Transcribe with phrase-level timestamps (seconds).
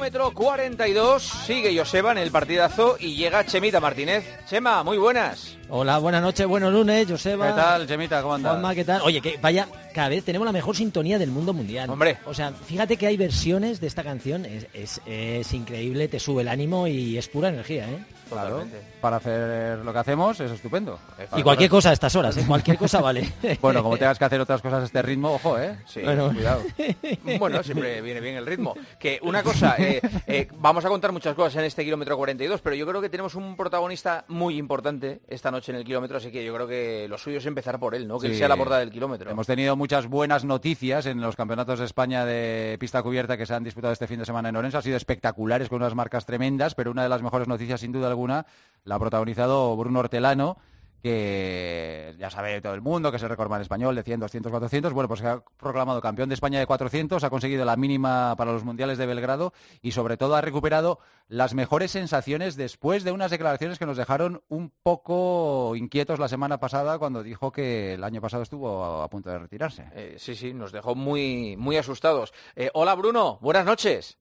[0.00, 4.24] Kilómetro 42, sigue Joseba en el partidazo y llega Chemita Martínez.
[4.48, 5.58] Chema, muy buenas.
[5.68, 7.48] Hola, buenas noches, buenos lunes, Joseba.
[7.48, 8.22] ¿Qué tal, Chemita?
[8.22, 8.52] ¿Cómo andas?
[8.52, 9.02] Juanma, ¿qué tal?
[9.02, 11.90] Oye, que vaya, cada vez tenemos la mejor sintonía del mundo mundial.
[11.90, 12.16] Hombre.
[12.24, 16.40] O sea, fíjate que hay versiones de esta canción, es, es, es increíble, te sube
[16.40, 17.98] el ánimo y es pura energía, ¿eh?
[18.30, 18.80] Claro, Totalmente.
[19.00, 20.98] para hacer lo que hacemos es estupendo.
[21.36, 22.44] Y cualquier cosa a estas horas, ¿eh?
[22.46, 23.32] Cualquier cosa vale.
[23.60, 25.76] Bueno, como tengas que hacer otras cosas a este ritmo, ojo, ¿eh?
[25.86, 26.00] Sí.
[26.02, 26.30] Bueno.
[26.32, 26.62] Cuidado.
[27.38, 28.74] Bueno, siempre viene bien el ritmo.
[28.98, 32.76] Que una cosa, eh, eh, vamos a contar muchas cosas en este kilómetro 42, pero
[32.76, 36.44] yo creo que tenemos un protagonista muy importante esta noche en el kilómetro, así que
[36.44, 38.18] yo creo que lo suyo es empezar por él, ¿no?
[38.18, 39.30] Que él sea la portada del kilómetro.
[39.30, 43.54] Hemos tenido muchas buenas noticias en los campeonatos de España de pista cubierta que se
[43.54, 44.76] han disputado este fin de semana en Orense.
[44.76, 48.08] Han sido espectaculares con unas marcas tremendas, pero una de las mejores noticias, sin duda
[48.08, 50.56] alguna, la ha protagonizado Bruno Hortelano,
[51.02, 54.92] que ya sabe todo el mundo que es el recordman español de 100, 200, 400.
[54.92, 58.52] Bueno, pues se ha proclamado campeón de España de 400, ha conseguido la mínima para
[58.52, 63.30] los mundiales de Belgrado y sobre todo ha recuperado las mejores sensaciones después de unas
[63.30, 68.20] declaraciones que nos dejaron un poco inquietos la semana pasada cuando dijo que el año
[68.20, 69.86] pasado estuvo a, a punto de retirarse.
[69.94, 72.32] Eh, sí, sí, nos dejó muy, muy asustados.
[72.54, 74.18] Eh, hola Bruno, buenas noches.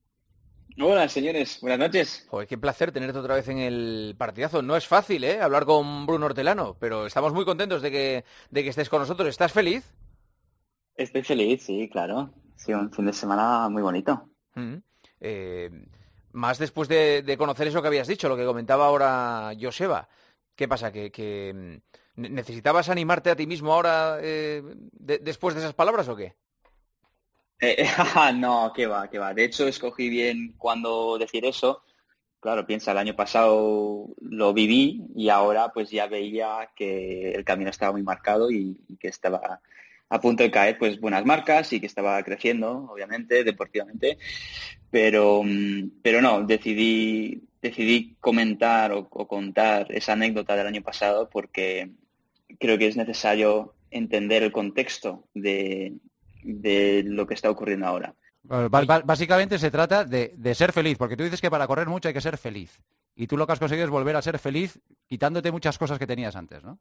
[0.77, 1.59] Hola, señores.
[1.61, 2.25] Buenas noches.
[2.29, 4.61] Joder, qué placer tenerte otra vez en el partidazo.
[4.61, 5.41] No es fácil, ¿eh?
[5.41, 9.27] Hablar con Bruno Hortelano, pero estamos muy contentos de que, de que estés con nosotros.
[9.27, 9.83] ¿Estás feliz?
[10.95, 12.33] Estoy feliz, sí, claro.
[12.55, 14.29] Ha sido un fin de semana muy bonito.
[14.55, 14.75] Mm.
[15.19, 15.69] Eh,
[16.31, 20.07] más después de, de conocer eso que habías dicho, lo que comentaba ahora Joseba.
[20.55, 20.91] ¿Qué pasa?
[20.93, 21.53] ¿Que, que,
[22.15, 24.61] mm, ne- necesitabas animarte a ti mismo ahora eh,
[24.93, 26.35] de- después de esas palabras o qué?
[27.59, 27.85] Eh,
[28.35, 29.33] no, qué va, qué va.
[29.33, 31.83] De hecho, escogí bien cuando decir eso.
[32.39, 37.69] Claro, piensa, el año pasado lo viví y ahora pues ya veía que el camino
[37.69, 39.61] estaba muy marcado y, que estaba
[40.09, 44.17] a punto de caer pues buenas marcas y que estaba creciendo, obviamente, deportivamente.
[44.89, 51.91] Pero, mm, pero no, decidí, decidí comentar o contar esa anécdota del año pasado porque
[52.59, 55.93] creo que es necesario entender el contexto de,
[56.43, 58.13] de lo que está ocurriendo ahora.
[58.43, 62.13] Básicamente se trata de, de ser feliz, porque tú dices que para correr mucho hay
[62.13, 62.79] que ser feliz.
[63.15, 66.07] Y tú lo que has conseguido es volver a ser feliz quitándote muchas cosas que
[66.07, 66.79] tenías antes, ¿no?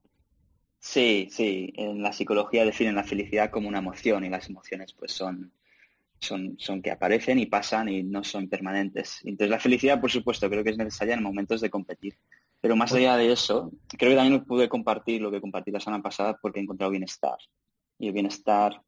[0.78, 5.10] Sí, sí, en la psicología definen la felicidad como una emoción y las emociones pues
[5.10, 5.52] son,
[6.20, 9.20] son, son que aparecen y pasan y no son permanentes.
[9.24, 12.16] Entonces la felicidad, por supuesto, creo que es necesaria en momentos de competir.
[12.60, 16.02] Pero más allá de eso, creo que también pude compartir lo que compartí la semana
[16.02, 17.38] pasada porque he encontrado bienestar.
[17.98, 18.80] Y el bienestar,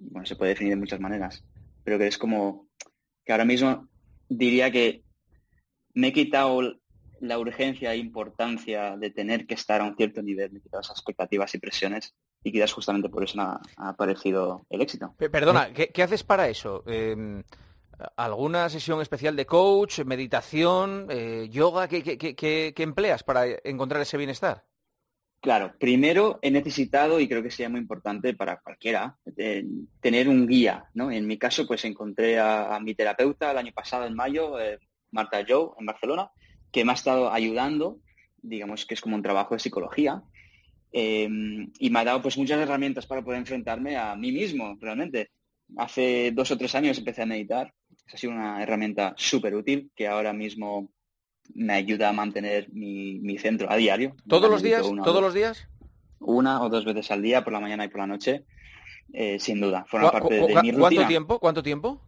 [0.00, 1.44] bueno, se puede definir de muchas maneras,
[1.84, 2.68] pero que es como
[3.24, 3.88] que ahora mismo
[4.28, 5.04] diría que
[5.94, 6.76] me he quitado
[7.20, 10.80] la urgencia e importancia de tener que estar a un cierto nivel, me he quitado
[10.80, 15.14] esas expectativas y presiones y quizás justamente por eso ha, aparecido el éxito.
[15.18, 16.82] Pe- Perdona, ¿qué, haces para eso?
[16.86, 17.42] Eh,
[18.16, 21.86] ¿Alguna sesión especial de coach, meditación, eh, yoga?
[21.86, 24.64] ¿Qué, qué- qué- qué- qué empleas para encontrar ese bienestar?
[25.40, 29.64] Claro, primero he necesitado, y creo que sería muy importante para cualquiera, eh,
[30.00, 31.10] tener un guía, ¿no?
[31.10, 34.78] En mi caso, pues encontré a, mi terapeuta el año pasado, en mayo, eh,
[35.12, 36.30] Marta Joe, en Barcelona,
[36.70, 38.00] que me ha estado ayudando,
[38.42, 40.22] digamos que es como un trabajo de psicología,
[40.92, 41.26] eh,
[41.78, 45.30] y me ha dado pues muchas herramientas para poder enfrentarme a mí mismo, realmente.
[45.78, 47.72] Hace dos o tres años empecé a meditar,
[48.12, 50.90] ha sido una herramienta súper útil que ahora mismo
[51.54, 54.14] me ayuda a mantener mi, mi centro a diario.
[54.28, 54.86] ¿Todos los días?
[54.86, 55.68] una ¿Todos dos- los días?
[56.20, 58.44] una o dos veces al día, por la mañana y por la noche,
[59.12, 59.84] eh, sin duda.
[59.88, 61.08] Forma ¿Cu- parte de mi ¿Cuánto rutina.
[61.08, 61.38] tiempo?
[61.38, 62.00] ¿Cuánto tiempo?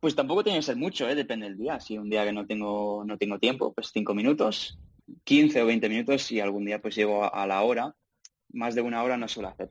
[0.00, 1.14] Pues tampoco tiene que ser mucho, ¿eh?
[1.14, 1.80] depende del día.
[1.80, 4.78] Si un día que no tengo, no tengo tiempo, pues cinco minutos,
[5.24, 7.94] 15 o 20 minutos y algún día pues llego a, a la hora.
[8.52, 9.70] Más de una hora no suelo hacer.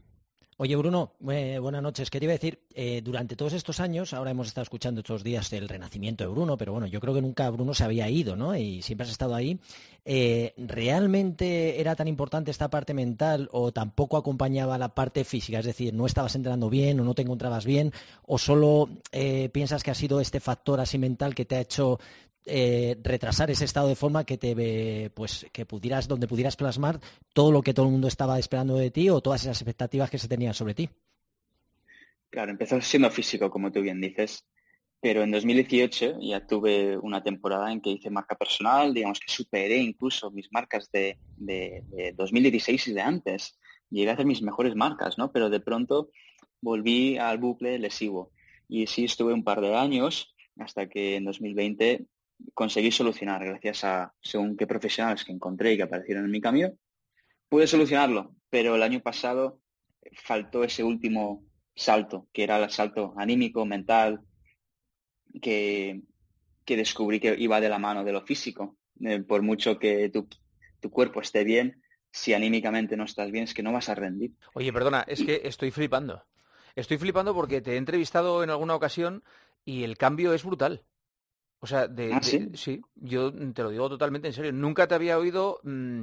[0.60, 2.10] Oye, Bruno, eh, buenas noches.
[2.10, 6.24] Quería decir, eh, durante todos estos años, ahora hemos estado escuchando estos días el renacimiento
[6.24, 8.56] de Bruno, pero bueno, yo creo que nunca Bruno se había ido, ¿no?
[8.56, 9.60] Y siempre has estado ahí.
[10.04, 15.60] Eh, ¿Realmente era tan importante esta parte mental o tampoco acompañaba la parte física?
[15.60, 17.94] Es decir, ¿no estabas entrenando bien o no te encontrabas bien?
[18.26, 18.90] ¿O solo
[19.52, 22.00] piensas que ha sido este factor así mental que te ha hecho
[22.48, 27.00] eh, retrasar ese estado de forma que te ve, pues que pudieras donde pudieras plasmar
[27.34, 30.18] todo lo que todo el mundo estaba esperando de ti o todas esas expectativas que
[30.18, 30.90] se tenían sobre ti.
[32.30, 34.46] Claro, empezó siendo físico, como tú bien dices,
[35.00, 39.78] pero en 2018 ya tuve una temporada en que hice marca personal, digamos que superé
[39.78, 43.60] incluso mis marcas de, de, de 2016 y de antes.
[43.90, 45.32] Llegué a hacer mis mejores marcas, ¿no?
[45.32, 46.10] Pero de pronto
[46.62, 48.32] volví al bucle lesivo.
[48.68, 52.08] Y sí estuve un par de años hasta que en 2020
[52.54, 56.72] conseguí solucionar, gracias a según qué profesionales que encontré y que aparecieron en mi camino,
[57.50, 59.62] pude solucionarlo, pero el año pasado
[60.14, 61.44] faltó ese último
[61.76, 64.22] salto, que era el salto anímico, mental,
[65.42, 66.02] que,
[66.66, 68.78] que descubrí que iba de la mano de lo físico.
[69.02, 70.28] Eh, por mucho que tu,
[70.80, 71.82] tu cuerpo esté bien,
[72.12, 74.34] si anímicamente no estás bien, es que no vas a rendir.
[74.54, 76.24] Oye, perdona, es que estoy flipando.
[76.76, 79.24] Estoy flipando porque te he entrevistado en alguna ocasión
[79.66, 80.84] y el cambio es brutal.
[81.60, 82.82] O sea, de, ¿Ah, de- sí?
[82.96, 84.52] yo te lo digo totalmente en serio.
[84.54, 86.02] Nunca te había oído mm,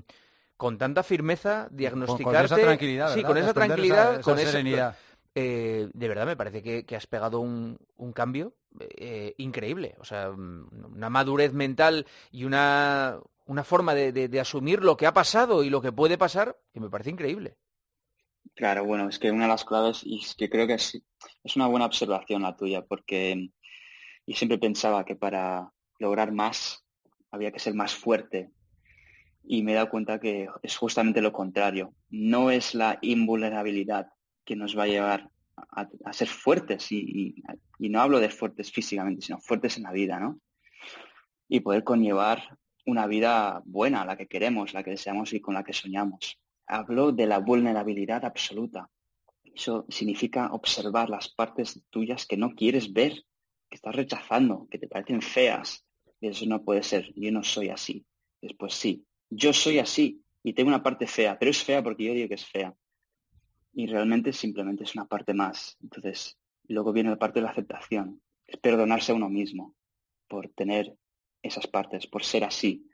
[0.57, 2.21] con tanta firmeza Con, diagnosticarte.
[2.21, 3.29] con esa tranquilidad, Sí, ¿verdad?
[3.29, 4.99] con De esa tranquilidad, esa, con esa esa serenidad.
[5.35, 9.97] eh, de verdad me parece que, que has pegado un, un cambio eh, increíble.
[10.01, 14.97] O sea, mm, una madurez mental y una, una forma de, de- de asumir lo
[14.97, 17.57] que ha pasado y lo que puede pasar que me parece increíble.
[18.55, 21.01] Claro, bueno, es que una de las claves, y es que creo que es,
[21.43, 23.51] es una buena observación la tuya, porque
[24.27, 26.85] yo siempre pensaba que para lograr más
[27.31, 28.51] había que ser más fuerte.
[29.43, 31.95] Y me he dado cuenta que es justamente lo contrario.
[32.09, 34.09] No es la invulnerabilidad
[34.45, 37.35] que nos va a llevar a, ser fuertes, y, y-
[37.79, 40.41] y no hablo de fuertes físicamente, sino fuertes en la vida, ¿no?
[41.49, 45.65] Y poder conllevar una vida buena, la que queremos, la que deseamos y con la
[45.65, 46.41] que soñamos.
[46.67, 48.89] Hablo de la vulnerabilidad absoluta.
[49.45, 53.25] Eso significa observar las partes tuyas que no quieres ver,
[53.75, 55.85] que estás rechazando, que te parecen feas.
[56.21, 57.13] Y eso no puede ser.
[57.17, 58.07] Yo no soy así.
[58.41, 62.15] Después sí, yo soy así y tengo una parte fea, pero es fea porque yo
[62.15, 62.73] digo que es fea.
[63.73, 65.77] Y realmente simplemente es una parte más.
[65.83, 66.39] Entonces,
[66.69, 68.23] luego viene la parte de la aceptación.
[68.47, 69.75] Es perdonarse a uno mismo
[70.29, 70.95] por tener
[71.43, 72.89] esas partes, por ser así.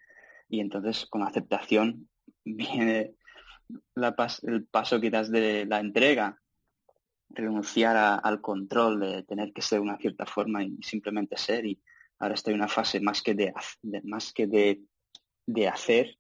[0.49, 2.09] Y entonces con la aceptación
[2.44, 3.17] viene
[3.94, 6.41] la el paso quizás de la entrega,
[7.31, 11.67] renunciar a- al control de tener que ser una cierta forma y simplemente ser.
[11.67, 11.81] Y
[12.19, 13.53] ahora estoy en una fase más que de,
[14.05, 14.82] más que de,
[15.47, 16.17] de hacer,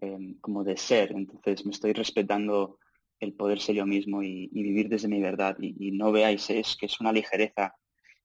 [0.00, 1.12] eh, como de ser.
[1.12, 2.78] Entonces me estoy respetando
[3.20, 5.56] el poder ser yo mismo y, y vivir desde mi verdad.
[5.60, 7.74] Y, y no veáis, es que es una ligereza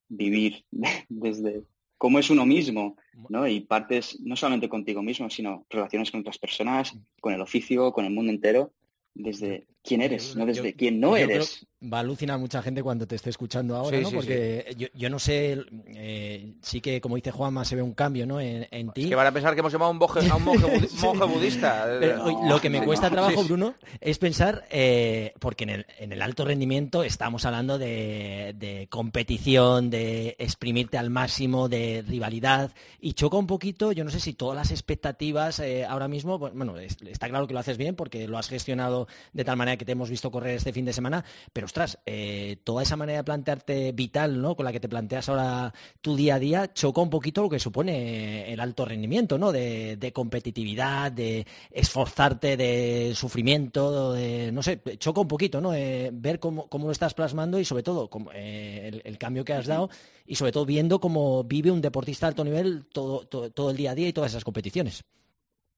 [0.09, 0.65] vivir
[1.09, 1.63] desde
[1.97, 2.95] cómo es uno mismo,
[3.29, 3.47] ¿no?
[3.47, 8.05] Y partes no solamente contigo mismo, sino relaciones con otras personas, con el oficio, con
[8.05, 8.73] el mundo entero,
[9.15, 11.65] desde quién eres, no desde Yo- quién no yo creo- eres.
[11.93, 14.09] Va a alucinar mucha gente cuando te esté escuchando ahora, Sí, ¿no?
[14.09, 15.59] sí, Porque Yo, yo no sé,
[15.95, 18.41] eh, sí que como dice Juanma, se ve un cambio, ¿no?
[18.41, 19.03] En, en ti.
[19.03, 20.87] Es que van a pensar que hemos llamado a un, boje- a un monje, budi-
[20.87, 21.05] Sí.
[21.05, 21.85] monje budista.
[21.99, 23.13] Pero, oye, lo que me no, cuesta no.
[23.13, 23.47] trabajo, Sí.
[23.47, 28.87] Bruno, es pensar, eh, porque en el, en el alto rendimiento estamos hablando de, de
[28.89, 34.33] competición, de exprimirte al máximo, de rivalidad, y choca un poquito, yo no sé si
[34.33, 37.95] todas las expectativas eh, ahora mismo, pues, bueno, es- está claro que lo haces bien
[37.95, 40.93] porque lo has gestionado de tal manera que te hemos visto correr este fin de
[40.93, 44.55] semana, pero ostras, eh, toda esa manera de plantearte vital, ¿no?
[44.55, 47.59] Con la que te planteas ahora tu día a día, choca un poquito lo que
[47.59, 49.51] supone el alto rendimiento, ¿no?
[49.51, 55.73] De, de competitividad, de esforzarte, de sufrimiento, de, no sé, choca un poquito, ¿no?
[55.73, 59.45] Eh, ver cómo, cómo lo estás plasmando y sobre todo cómo, eh, el, el cambio
[59.45, 59.89] que has dado
[60.25, 63.77] y sobre todo viendo cómo vive un deportista de alto nivel todo, todo, todo el
[63.77, 65.03] día a día y todas esas competiciones.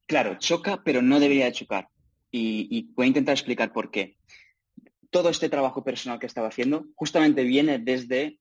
[0.07, 1.87] Claro, choca, pero no debería de chocar.
[2.31, 4.17] Y, voy a intentar explicar por qué.
[5.09, 8.39] Todo este trabajo personal que estaba haciendo justamente viene desde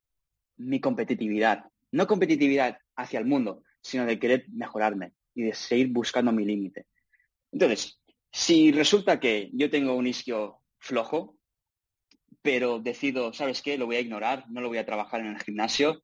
[0.57, 1.65] mi competitividad.
[1.93, 6.87] No competitividad hacia el mundo, sino de querer mejorarme y de seguir buscando mi límite.
[7.53, 11.39] Entonces, si resulta que yo tengo un isquio flojo,
[12.43, 13.79] pero decido, ¿sabes qué?
[13.79, 16.03] Lo voy a ignorar, no lo voy a trabajar en el gimnasio.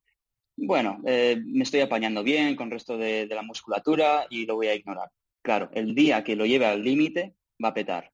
[0.57, 4.55] Bueno, eh, me estoy apañando bien con el resto de, de la musculatura y lo
[4.55, 5.09] voy a ignorar.
[5.41, 8.11] Claro, el día que lo lleve al límite va a petar.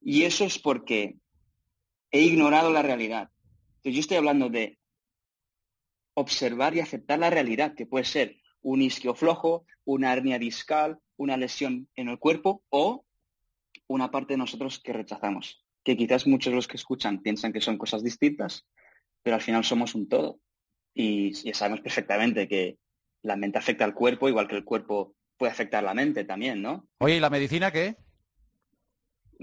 [0.00, 1.16] Y eso es porque
[2.10, 3.30] he ignorado la realidad.
[3.76, 4.78] Entonces yo estoy hablando de
[6.14, 11.36] observar y aceptar la realidad, que puede ser un isquio flojo, una hernia discal, una
[11.36, 13.04] lesión en el cuerpo o
[13.88, 17.60] una parte de nosotros que rechazamos, que quizás muchos de los que escuchan piensan que
[17.60, 18.66] son cosas distintas,
[19.22, 20.38] pero al final somos un todo.
[20.94, 22.78] Y ya sabemos perfectamente que
[23.22, 26.88] la mente afecta al cuerpo, igual que el cuerpo puede afectar la mente también, ¿no?
[26.98, 27.96] Oye, ¿y la medicina qué?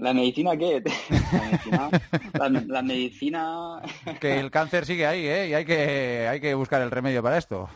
[0.00, 0.82] ¿La medicina qué?
[1.32, 1.90] La medicina,
[2.32, 3.82] la, la medicina
[4.18, 5.48] Que el cáncer sigue ahí, ¿eh?
[5.50, 7.68] Y hay que, hay que buscar el remedio para esto.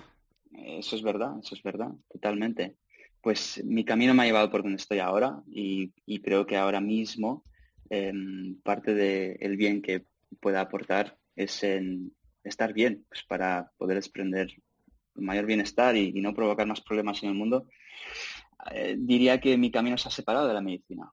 [0.52, 2.76] Eso es verdad, eso es verdad, totalmente.
[3.20, 6.80] Pues mi camino me ha llevado por donde estoy ahora y, y creo que ahora
[6.80, 7.44] mismo
[7.90, 10.06] em, parte del bien que
[10.40, 12.12] pueda aportar es en
[12.42, 14.48] estar bien, pues para poder desprender
[15.14, 17.66] mayor bienestar y, y no provocar más problemas en el mundo.
[18.72, 21.12] Eh, diría que mi camino se ha separado de la medicina.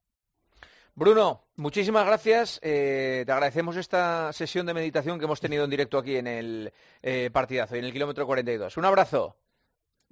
[0.94, 2.60] Bruno, muchísimas gracias.
[2.62, 6.74] Eh, te agradecemos esta sesión de meditación que hemos tenido en directo aquí en el
[7.02, 8.76] eh, partidazo, en el kilómetro 42.
[8.78, 9.38] Un abrazo.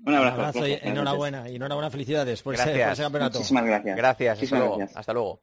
[0.05, 0.59] Un abrazo.
[0.65, 0.83] y gracias.
[0.83, 2.86] enhorabrazo y enhorabuena, y enhorabuena, felicidades por ese, Gracias.
[2.86, 3.38] por ese campeonato.
[3.39, 3.98] Muchísimas gracias.
[3.98, 4.77] Gracias, hasta luego.
[4.77, 4.98] gracias.
[4.98, 5.41] Hasta luego.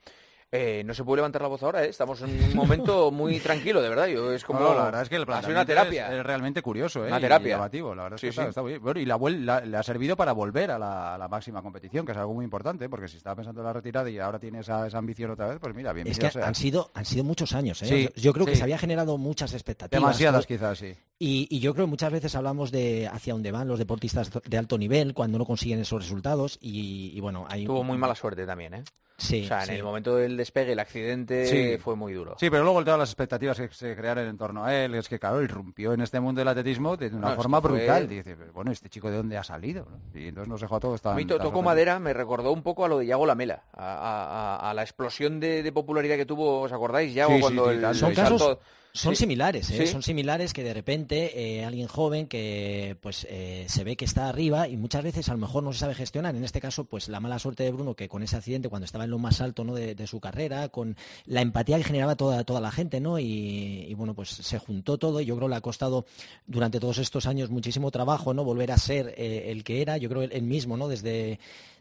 [0.58, 1.88] Eh, no se puede levantar la voz ahora, ¿eh?
[1.90, 4.06] estamos en un momento muy tranquilo, de verdad.
[4.06, 6.06] Yo, es como No, la verdad es que el planteamiento una terapia.
[6.12, 7.08] Es, es realmente curioso, ¿eh?
[7.08, 7.56] Una y terapia.
[7.56, 8.48] llamativo, la verdad es Sí, que sí.
[8.48, 8.82] está muy bien.
[8.82, 12.06] Bueno, y la, la- le ha servido para volver a la, a la máxima competición,
[12.06, 14.60] que es algo muy importante, porque si estaba pensando en la retirada y ahora tiene
[14.60, 16.46] esa, esa ambición otra vez, pues mira, Es bienvenido que sea.
[16.46, 17.82] han sido, han sido muchos años.
[17.82, 17.86] ¿eh?
[17.86, 20.00] Sí, yo, yo creo que se había generado muchas expectativas.
[20.00, 20.94] Demasiadas quizás, sí.
[21.18, 24.58] Y, y yo creo que muchas veces hablamos de hacia dónde van los deportistas de
[24.58, 26.58] alto nivel cuando no consiguen esos resultados.
[26.60, 28.84] Y, y bueno, hay Tuvo muy mala suerte también, ¿eh?
[29.18, 29.72] Sí, o sea, en sí.
[29.76, 31.78] el momento del despegue, el accidente Sí.
[31.78, 32.36] fue muy duro.
[32.38, 35.18] Sí, pero luego todas las expectativas que se crearon en torno a él, es que
[35.18, 38.08] claro, irrumpió en este mundo del atletismo de una No, forma que fue- brutal.
[38.08, 39.86] Dice, bueno, ¿este chico de dónde ha salido?
[39.90, 40.20] ¿no?
[40.20, 41.14] Y entonces nos dejó a todos tan...
[41.14, 43.84] A mí to- tocó madera, me recordó un poco a lo de Yago Lamela, a,
[43.84, 47.14] a- a- a la explosión de, de popularidad que tuvo, ¿os acordáis?
[47.14, 47.98] Yago cuando sí, el, tanto.
[47.98, 48.60] Son el casos- salto-
[48.96, 49.20] Son Sí.
[49.20, 49.86] similares, ¿eh?
[49.86, 49.92] Sí.
[49.92, 54.28] son similares que de repente eh, alguien joven que pues eh, se ve que está
[54.28, 56.34] arriba y muchas veces a lo mejor no se sabe gestionar.
[56.34, 59.04] En este caso, pues la mala suerte de Bruno que con ese accidente cuando estaba
[59.04, 59.74] en lo más alto ¿no?
[59.74, 63.18] de, de su carrera, con la empatía que generaba toda, toda la gente, ¿no?
[63.18, 66.06] Y, y, bueno, pues se juntó todo y yo creo que le ha costado
[66.46, 68.44] durante todos estos años muchísimo trabajo, ¿no?
[68.44, 70.88] Volver a ser el que era, yo creo él mismo, ¿no?
[70.88, 71.38] Desde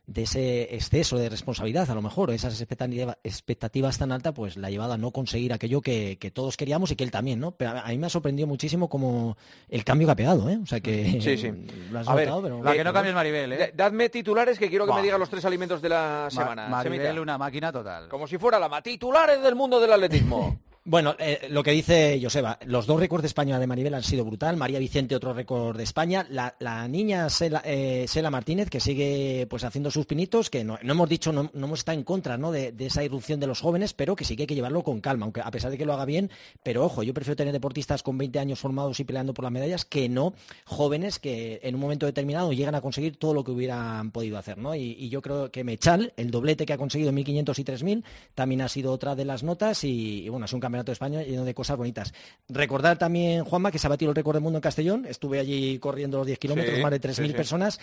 [0.08, 4.68] de ese exceso de responsabilidad, a lo mejor, esas expectativa- expectativas tan altas, pues la
[4.68, 7.52] ha llevado a no conseguir aquello que, que todos queríamos y que él también, ¿no?
[7.52, 9.36] Pero a mí me ha sorprendido muchísimo como
[9.70, 10.60] el cambio que ha pegado, ¿eh?
[10.62, 11.52] O sea que Sí, sí.
[11.92, 12.64] lo has A ver, pero...
[12.64, 13.58] La que no Eh, cambia es Maribel, ¿eh?
[13.58, 16.68] Da- Dadme titulares que quiero que me digan los tres alimentos de la Ma- semana.
[16.70, 17.22] Maribel, Semita.
[17.22, 18.08] una máquina total.
[18.10, 20.60] Como si fuera la ma- titulares del mundo del atletismo.
[20.88, 24.24] Bueno, eh, lo que dice Joseba, los dos récords de España de Maribel han sido
[24.24, 24.56] brutal.
[24.56, 26.28] María Vicente, otro récord de España.
[26.30, 31.10] La, niña Sela, eh, Sela Martínez, que sigue pues haciendo sus pinitos, que no, hemos
[31.10, 32.52] dicho, no, no hemos estado en contra ¿no?
[32.52, 35.24] de, esa irrupción de los jóvenes, pero que sí que hay que llevarlo con calma,
[35.24, 36.30] aunque a pesar de que lo haga bien.
[36.62, 39.86] Pero ojo, yo prefiero tener deportistas con 20 años formados y peleando por las medallas
[39.86, 44.12] que no jóvenes que en un momento determinado llegan a conseguir todo lo que hubieran
[44.12, 44.60] podido hacer.
[44.60, 44.76] ¿no?
[44.76, 48.06] Y, y yo creo que Mechal, el doblete que ha conseguido en 1500 y 3000,
[48.36, 51.24] también ha sido otra de las notas y, y bueno, es un campeonato de España
[51.24, 52.14] lleno de cosas bonitas.
[52.50, 55.06] Recordar también, Juanma, que se ha batido el récord del mundo en Castellón.
[55.06, 57.34] Estuve allí corriendo los 10 kilómetros, Sí, más de sí, 3.000 sí.
[57.34, 57.80] personas.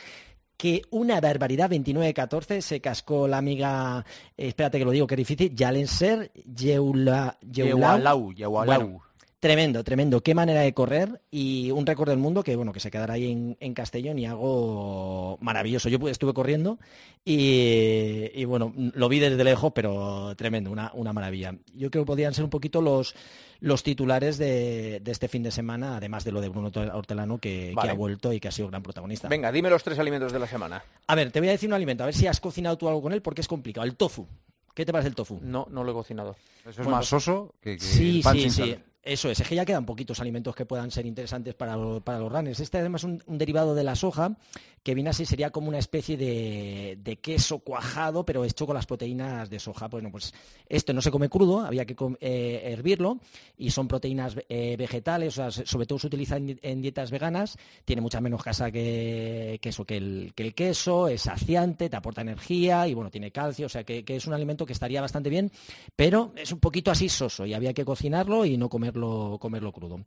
[0.56, 4.04] Que una barbaridad, 29-14, se cascó la amiga,
[4.36, 7.96] eh, espérate que lo digo, que es difícil, Jalenser Yeula, Yeulau.
[7.98, 8.80] Yehualau, Yehualau.
[8.80, 9.02] Bueno,
[9.42, 10.20] Tremendo, tremendo.
[10.20, 13.32] Qué manera de correr y un récord del mundo que bueno que se quedará ahí
[13.32, 15.88] en, en Castellón y algo maravilloso.
[15.88, 16.78] Yo estuve corriendo
[17.24, 21.56] y, y, bueno lo vi desde lejos, pero tremendo, una, una maravilla.
[21.74, 23.16] Yo creo que podrían ser un poquito los
[23.58, 27.74] los titulares de, de este fin de semana, además de lo de Bruno Hortelano que,
[27.76, 29.26] ha vuelto y que ha sido gran protagonista.
[29.26, 30.84] Venga, dime los tres alimentos de la semana.
[31.08, 33.02] A ver, te voy a decir un alimento, a ver si has cocinado tú algo
[33.02, 33.84] con él porque es complicado.
[33.84, 34.28] El tofu.
[34.72, 35.40] ¿Qué te parece el tofu?
[35.42, 36.36] No, no lo he cocinado.
[36.60, 38.70] Eso es Bueno, más soso que, que Sí, el pan sí, sin sí.
[38.70, 38.84] sal.
[39.04, 42.30] Eso es, es que ya quedan poquitos alimentos que puedan ser interesantes para, para los
[42.32, 42.60] runners.
[42.60, 44.36] Este además es un, derivado de la soja
[44.84, 48.86] que viene así, sería como una especie de, de queso cuajado, pero hecho con las
[48.86, 49.88] proteínas de soja.
[49.88, 50.32] Bueno, pues
[50.68, 53.18] esto no se come crudo, había que eh, hervirlo
[53.56, 57.10] y son proteínas eh, vegetales, o sea, se- sobre todo se utiliza en, en dietas
[57.12, 61.88] veganas, tiene mucha menos grasa que, que eso, que el, que el queso, es saciante,
[61.88, 64.72] te aporta energía y bueno, tiene calcio, o sea que, que es un alimento que
[64.72, 65.50] estaría bastante bien,
[65.96, 70.00] pero es un poquito así soso y había que cocinarlo y no comerlo, crudo.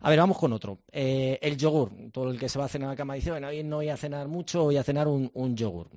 [0.00, 0.78] A ver, vamos con otro.
[0.90, 3.48] Eh, el yogur, todo el que se va a cenar a la cama dice, bueno,
[3.48, 5.88] hoy no voy a cenar mucho, voy a cenar un, yogur.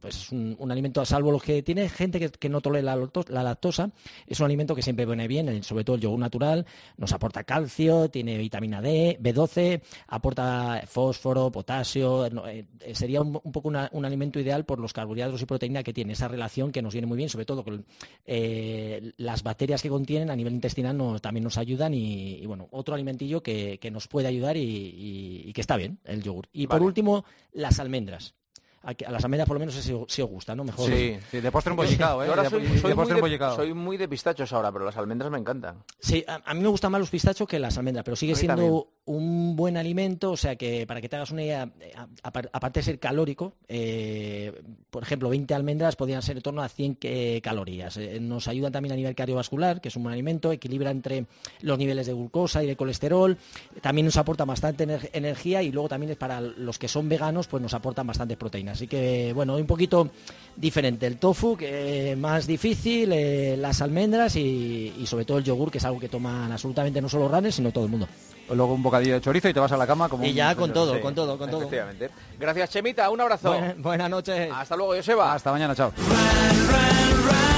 [0.00, 3.28] Pues es un, alimento, a salvo los que tiene gente que, no tolera la, lacto-
[3.28, 3.90] la lactosa,
[4.26, 6.66] es un alimento que siempre viene bien, sobre todo el yogur natural,
[6.96, 14.04] nos aporta calcio, tiene vitamina D, B12, aporta fósforo, potasio, eh, sería un, poco un
[14.04, 17.16] alimento ideal por los carbohidratos y proteína que tiene, esa relación que nos viene muy
[17.16, 17.84] bien, sobre todo con
[18.24, 20.86] eh, las bacterias que contienen a nivel intestinal
[21.20, 25.42] también nos ayudan y, y, bueno, otro alimentillo que, que nos puede ayudar y, y-
[25.46, 26.48] y que está bien, el yogur.
[26.52, 28.34] Y por último, las almendras.
[28.82, 30.62] A, las almendras por lo menos si, si os gusta, ¿no?
[30.62, 30.88] Mejor.
[30.88, 31.18] Sí.
[31.28, 32.26] Sí, de postre embollicado, ¿eh?
[32.26, 33.56] Yo ahora De- soy, de soy muy postre de, embollicado.
[33.56, 35.82] soy muy de pistachos ahora, pero las almendras me encantan.
[35.98, 38.54] Sí, a, a mí me gustan más los pistachos que las almendras, pero sigue siendo
[38.62, 38.84] también.
[39.06, 42.84] Un buen alimento, o sea que para que te hagas una idea, eh, aparte de
[42.84, 44.52] ser calórico, eh,
[44.90, 47.96] por ejemplo, 20 almendras podrían ser en torno a 100 que- calorías.
[47.96, 51.26] Eh, nos ayudan también a nivel cardiovascular, que es un buen alimento, equilibra entre
[51.60, 53.36] los niveles de glucosa y de colesterol,
[53.80, 57.46] también nos aporta bastante ener- energía y luego también es para los que son veganos,
[57.46, 58.78] pues nos aportan bastantes proteínas.
[58.78, 60.10] Así que, bueno, un poquito
[60.56, 61.06] diferente.
[61.06, 65.78] El tofu, que más difícil, eh, las almendras y, y sobre todo el yogur, que
[65.78, 68.08] es algo que toman absolutamente no solo runners, sino todo el mundo.
[68.48, 70.54] Luego un bocadillo de chorizo y te vas a la cama como Y un ya
[70.54, 71.60] con todo, Sí, con todo, con todo.
[71.62, 72.10] Efectivamente.
[72.38, 73.10] Gracias, Chemita.
[73.10, 73.48] Un abrazo.
[73.48, 74.50] Buena- buenas noches.
[74.54, 75.34] Hasta luego, Joseba.
[75.34, 75.92] Hasta mañana, chao.
[75.96, 76.06] run,
[76.68, 77.55] run, run.